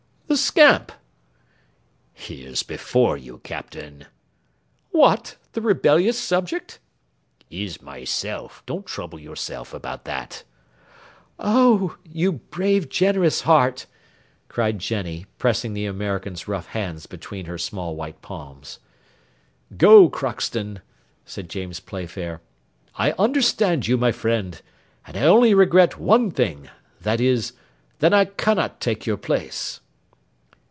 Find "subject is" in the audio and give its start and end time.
6.17-7.81